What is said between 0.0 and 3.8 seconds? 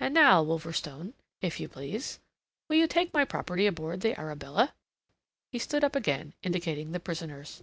And now, Wolverstone, if you please, will you take my property